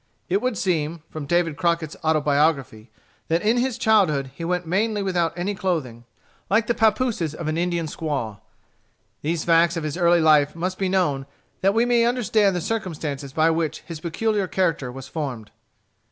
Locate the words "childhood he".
3.77-4.43